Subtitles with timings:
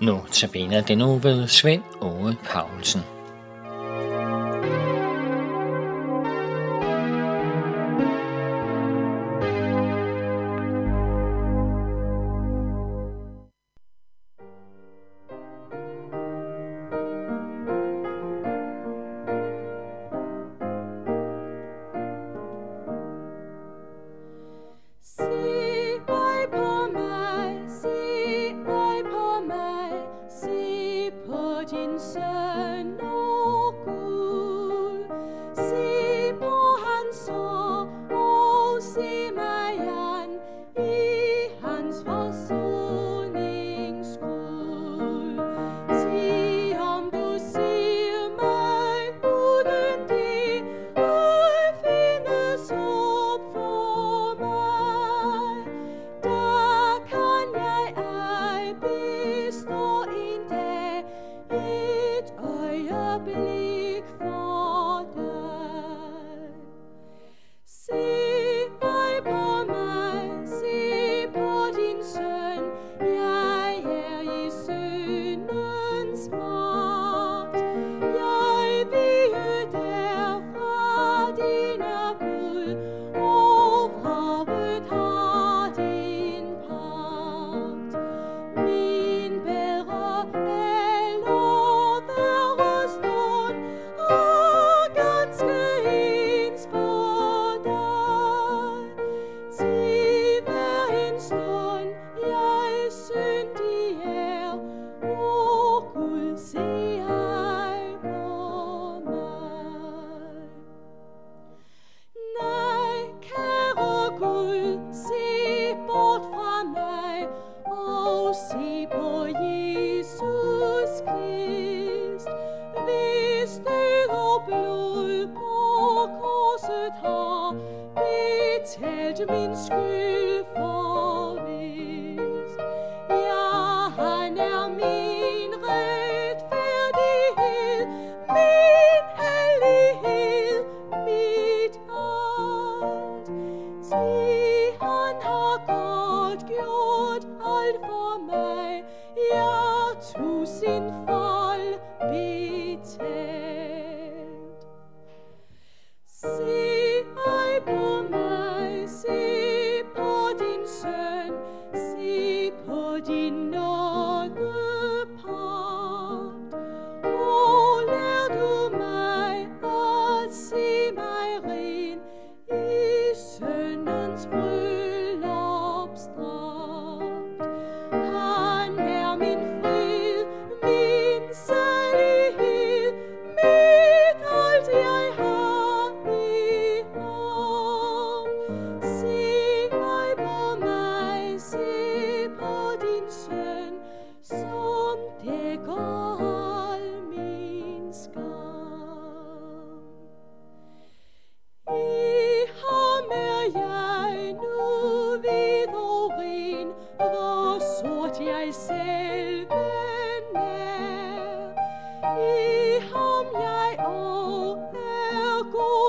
[0.00, 3.19] Notabene denne uge ved Svend Ove Paulsen.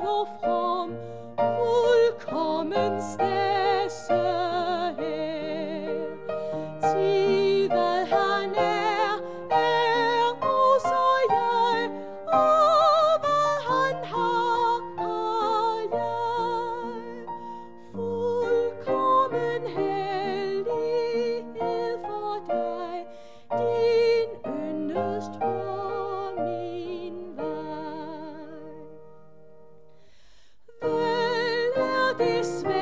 [0.00, 0.51] of
[32.22, 32.81] this man.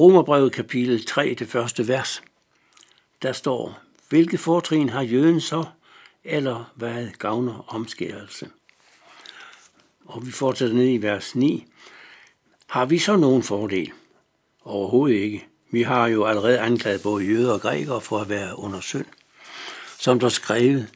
[0.00, 2.22] Romerbrevet kapitel 3, det første vers,
[3.22, 5.64] der står, hvilke fortrin har jøden så,
[6.24, 8.48] eller hvad gavner omskærelse?
[10.04, 11.66] Og vi fortsætter ned i vers 9.
[12.66, 13.92] Har vi så nogen fordel?
[14.64, 15.46] Overhovedet ikke.
[15.70, 19.06] Vi har jo allerede anklaget både jøder og grækere for at være under synd.
[19.98, 20.88] Som der skrevet,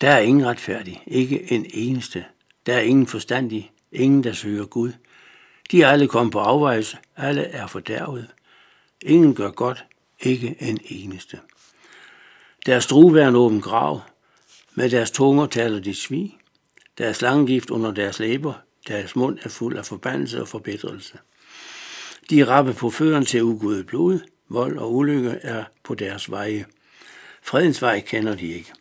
[0.00, 2.24] der er ingen retfærdig, ikke en eneste.
[2.66, 4.92] Der er ingen forstandig, ingen der søger Gud.
[5.70, 8.28] De er alle kommet på afvejse, alle er fordærvet.
[9.02, 9.84] Ingen gør godt,
[10.20, 11.38] ikke en eneste.
[12.66, 14.00] Deres drue er en åben grav,
[14.74, 16.36] med deres tunger taler de svig.
[16.98, 18.52] Deres slangegift under deres læber,
[18.88, 21.18] deres mund er fuld af forbandelse og forbedrelse.
[22.30, 26.66] De er rappe på føren til ugudet blod, vold og ulykke er på deres veje.
[27.42, 28.72] Fredens vej kender de ikke.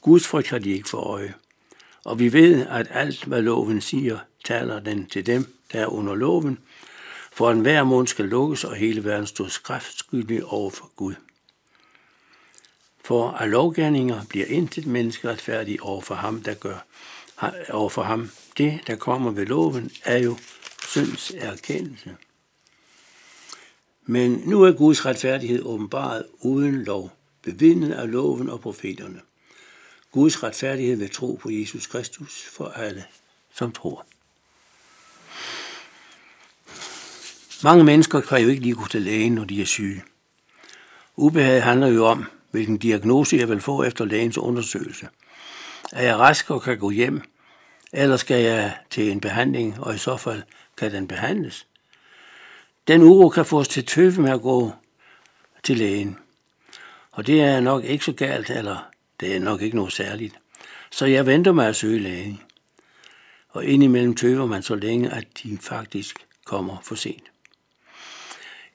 [0.00, 1.34] Guds frygt har de ikke for øje.
[2.04, 6.14] Og vi ved, at alt, hvad loven siger, taler den til dem, der er under
[6.14, 6.58] loven,
[7.32, 11.14] for en hver mund skal lukkes, og hele verden står skræftskyldig over for Gud.
[13.04, 16.86] For af lovgærninger bliver intet menneske retfærdig over for ham, der gør
[17.70, 18.30] over for ham.
[18.58, 20.36] Det, der kommer ved loven, er jo
[20.88, 22.16] synds erkendelse.
[24.06, 27.10] Men nu er Guds retfærdighed åbenbaret uden lov,
[27.42, 29.20] bevidnet af loven og profeterne.
[30.10, 33.04] Guds retfærdighed ved tro på Jesus Kristus for alle,
[33.54, 34.06] som tror.
[37.64, 40.02] Mange mennesker kan jo ikke lige gå til lægen, når de er syge.
[41.16, 45.08] Ubehag handler jo om, hvilken diagnose jeg vil få efter lægens undersøgelse.
[45.92, 47.22] Er jeg rask og kan gå hjem,
[47.92, 50.42] eller skal jeg til en behandling, og i så fald
[50.76, 51.66] kan den behandles?
[52.88, 54.72] Den uro kan få os til tøve med at gå
[55.62, 56.18] til lægen.
[57.12, 58.88] Og det er nok ikke så galt, eller
[59.20, 60.38] det er nok ikke noget særligt.
[60.90, 62.40] Så jeg venter med at søge lægen.
[63.48, 67.31] Og indimellem tøver man så længe, at de faktisk kommer for sent.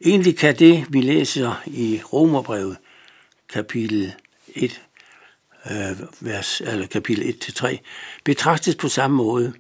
[0.06, 2.78] Egentlig kan det, vi læser i Romerbrevet,
[3.50, 4.14] kapitel
[4.48, 4.82] 1,
[5.72, 7.78] øh, vers, eller kapitel 1-3,
[8.24, 9.54] betragtes på samme måde.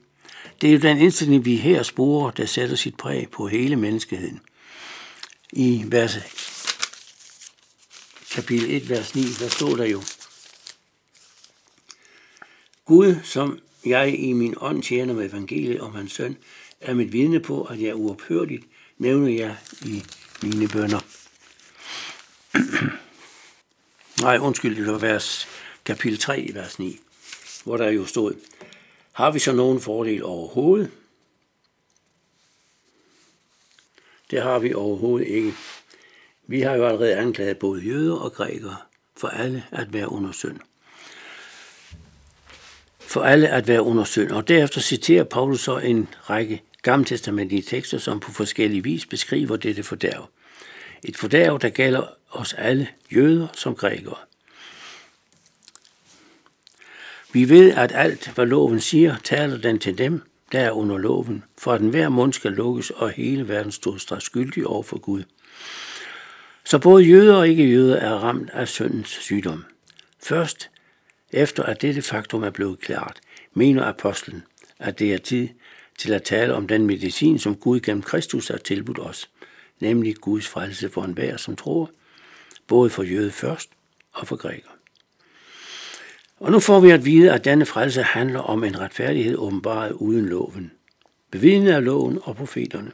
[0.61, 4.39] Det er jo den indstilling, vi her sporer, der sætter sit præg på hele menneskeheden.
[5.53, 6.17] I vers,
[8.31, 10.03] kapitel 1, vers 9, der står der jo,
[12.85, 16.37] Gud, som jeg i min ånd tjener med evangeliet om hans søn,
[16.81, 18.63] er mit vidne på, at jeg uophørligt
[18.97, 19.55] nævner jer
[19.85, 20.03] i
[20.43, 20.99] mine bønder.
[24.21, 25.47] Nej, undskyld, det var vers
[25.85, 26.99] kapitel 3, vers 9,
[27.63, 28.33] hvor der jo stod,
[29.11, 30.91] har vi så nogen fordel overhovedet?
[34.31, 35.53] Det har vi overhovedet ikke.
[36.47, 38.77] Vi har jo allerede anklaget både jøder og grækere
[39.17, 40.59] for alle at være under synd.
[42.99, 44.31] For alle at være under synd.
[44.31, 49.83] Og derefter citerer Paulus så en række gammeltestamentlige tekster, som på forskellige vis beskriver dette
[49.83, 50.29] fordærv.
[51.03, 54.15] Et fordærv, der gælder os alle, jøder som grækere.
[57.33, 61.43] Vi ved, at alt, hvad loven siger, taler den til dem, der er under loven,
[61.57, 65.23] for at enhver mund skal lukkes, og hele verden står straks skyldig over for Gud.
[66.63, 69.65] Så både jøder og ikke-jøder er ramt af syndens sygdom.
[70.23, 70.69] Først
[71.31, 73.19] efter at dette faktum er blevet klart,
[73.53, 74.43] mener apostlen,
[74.79, 75.49] at det er tid
[75.97, 79.29] til at tale om den medicin, som Gud gennem Kristus har tilbudt os,
[79.79, 81.91] nemlig Guds frelse for enhver, som tror,
[82.67, 83.69] både for jøde først
[84.13, 84.69] og for græker.
[86.39, 90.25] Og nu får vi at vide, at denne frelse handler om en retfærdighed åbenbaret uden
[90.25, 90.71] loven,
[91.31, 92.91] bevidnet af loven og profeterne.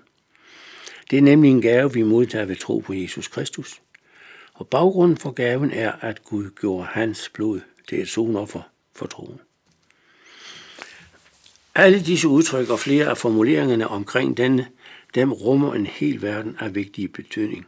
[1.11, 3.81] Det er nemlig en gave, vi modtager ved tro på Jesus Kristus.
[4.53, 8.61] Og baggrunden for gaven er, at Gud gjorde hans blod til et sonoffer
[8.95, 9.39] for troen.
[11.75, 14.67] Alle disse udtryk og flere af formuleringerne omkring denne,
[15.15, 17.67] dem rummer en hel verden af vigtige betydning.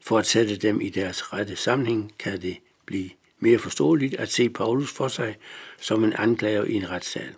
[0.00, 4.48] For at sætte dem i deres rette sammenhæng, kan det blive mere forståeligt at se
[4.48, 5.36] Paulus for sig
[5.80, 7.34] som en anklager i en retssal.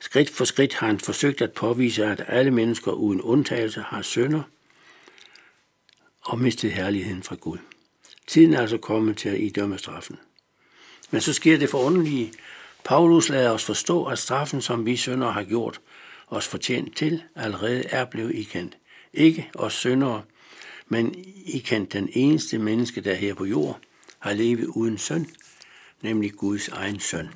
[0.00, 4.42] Skridt for skridt har han forsøgt at påvise, at alle mennesker uden undtagelse har sønder
[6.22, 7.58] og mistet herligheden fra Gud.
[8.26, 10.18] Tiden er altså kommet til at idømme straffen.
[11.10, 12.32] Men så sker det forunderlige.
[12.84, 15.80] Paulus lader os forstå, at straffen, som vi sønder har gjort
[16.28, 18.76] os fortjent til, allerede er blevet ikendt.
[19.12, 20.22] Ikke os syndere,
[20.88, 21.14] men
[21.46, 23.78] ikendt den eneste menneske, der her på jord
[24.18, 25.26] har levet uden søn,
[26.02, 27.28] nemlig Guds egen søn.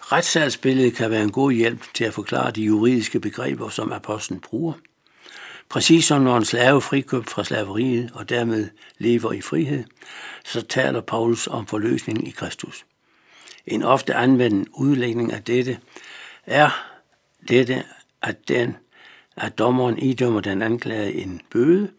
[0.00, 4.72] Retssalsbilledet kan være en god hjælp til at forklare de juridiske begreber, som apostlen bruger.
[5.68, 9.84] Præcis som når en slave frikøbt fra slaveriet og dermed lever i frihed,
[10.44, 12.84] så taler Paulus om forløsningen i Kristus.
[13.66, 15.78] En ofte anvendt udlægning af dette
[16.46, 16.86] er
[17.48, 17.84] dette,
[18.22, 18.76] at den,
[19.36, 21.90] at dommeren idømmer den anklagede en bøde,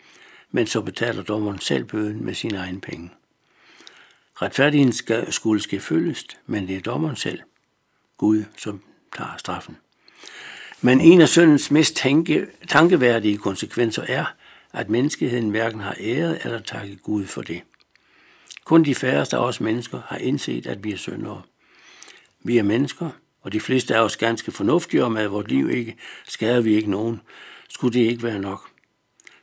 [0.51, 3.10] men så betaler dommeren selv bøden med sine egne penge.
[4.41, 7.39] Retfærdigheden skal, skulle ske følges, men det er dommeren selv,
[8.18, 8.82] Gud, som
[9.18, 9.77] tager straffen.
[10.82, 14.25] Men en af syndens mest tanke, tankeværdige konsekvenser er,
[14.74, 17.62] at menneskeheden hverken har æret eller takket Gud for det.
[18.65, 21.41] Kun de færreste af os mennesker har indset, at vi er syndere.
[22.44, 23.10] Vi er mennesker,
[23.42, 26.92] og de fleste af os ganske fornuftige om, at vores liv ikke skader vi ikke
[26.92, 27.22] nogen.
[27.70, 28.70] Skulle det ikke være nok?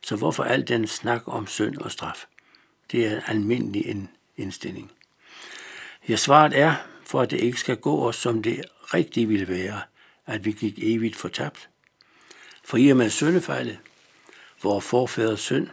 [0.03, 2.25] Så hvorfor al den snak om synd og straf?
[2.93, 4.93] Det er almindelig en indstilling.
[6.09, 6.75] Ja, svaret er,
[7.05, 8.65] for at det ikke skal gå os, som det
[8.95, 9.81] rigtige ville være,
[10.27, 11.69] at vi gik evigt fortabt.
[12.65, 13.79] For i og med syndefejlet,
[14.63, 15.67] vores forfædres synd,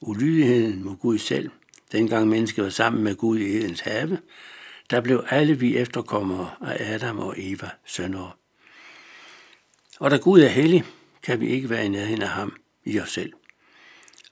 [0.00, 1.50] ulydigheden mod Gud selv,
[1.92, 4.18] dengang mennesket var sammen med Gud i Edens have,
[4.92, 8.32] der blev alle vi efterkommere af Adam og Eva søndere.
[10.00, 10.84] Og da Gud er hellig,
[11.22, 13.32] kan vi ikke være i nærheden af ham i os selv.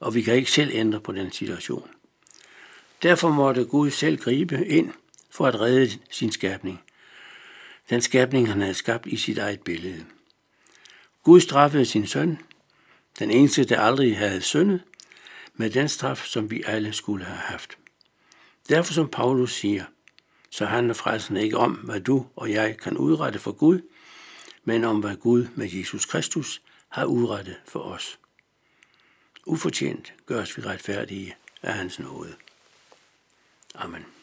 [0.01, 1.91] Og vi kan ikke selv ændre på den situation.
[3.03, 4.93] Derfor måtte Gud selv gribe ind
[5.31, 6.81] for at redde sin skabning.
[7.91, 10.05] Den skabning, han havde skabt i sit eget billede.
[11.23, 12.39] Gud straffede sin søn,
[13.19, 14.83] den eneste, der aldrig havde syndet,
[15.55, 17.79] med den straf, som vi alle skulle have haft.
[18.69, 19.85] Derfor som Paulus siger,
[20.51, 23.81] så handler frelsen ikke om, hvad du og jeg kan udrette for Gud,
[24.65, 28.19] men om hvad Gud med Jesus Kristus har udrettet for os.
[29.47, 32.35] Ufortjent gørs vi retfærdige af hans nåde.
[33.75, 34.20] Amen.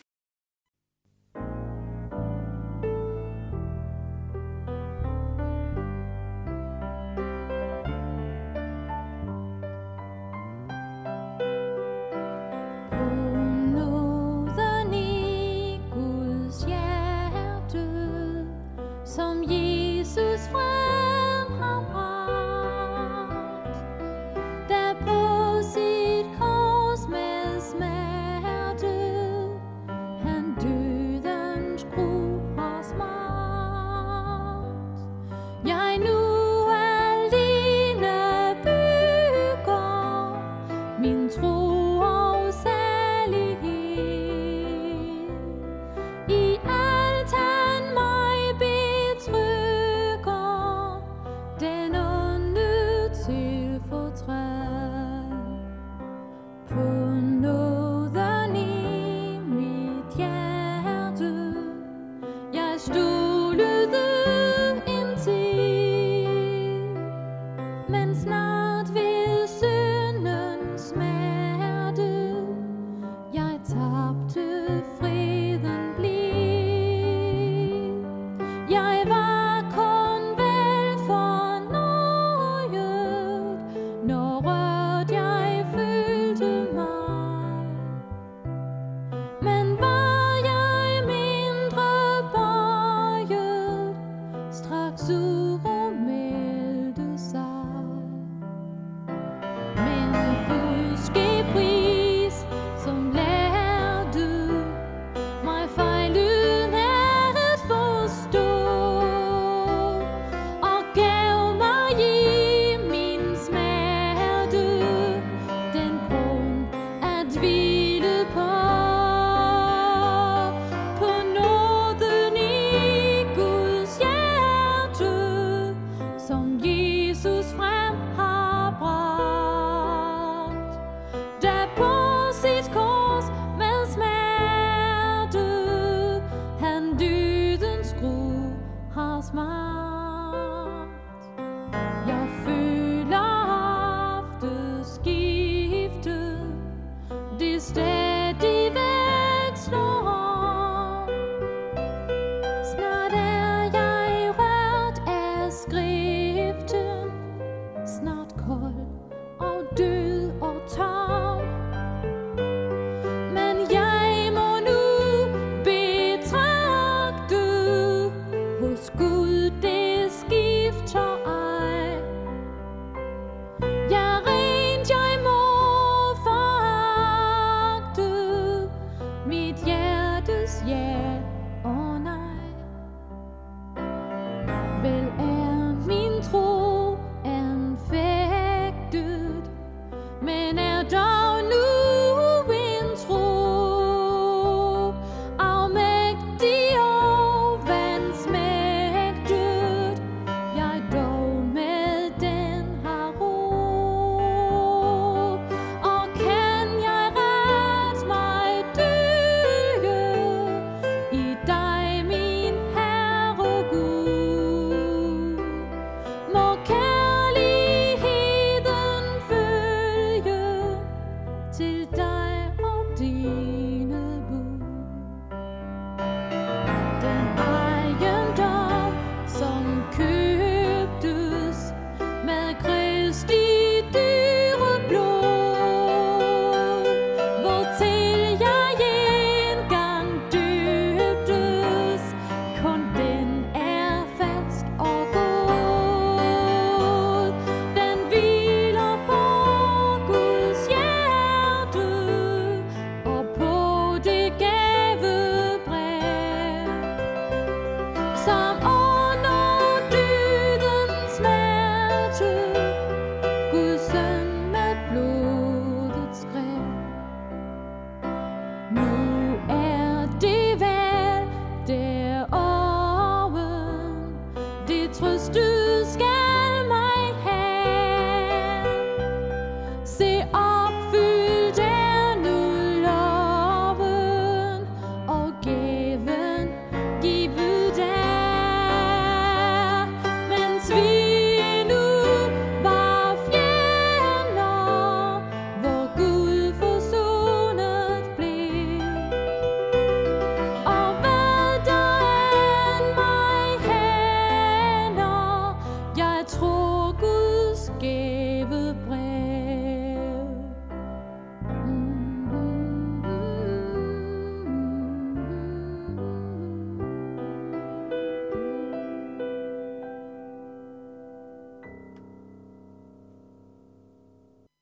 [67.97, 69.16] wenn's naht wird.